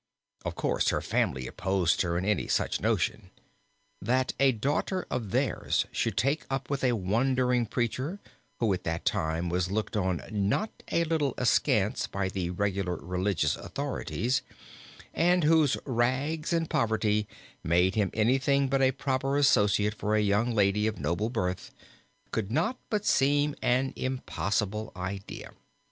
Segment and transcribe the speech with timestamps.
[0.43, 3.29] Of course her family opposed her in any such notion.
[4.01, 8.19] That a daughter of theirs should take up with a wandering preacher,
[8.59, 13.55] who at that time was looked on not a little askance by the regular religious
[13.55, 14.41] authorities,
[15.13, 17.27] and whose rags, and poverty
[17.63, 21.69] made him anything but a proper associate for a young lady of noble birth,
[22.31, 25.51] could not but seem an impossible idea.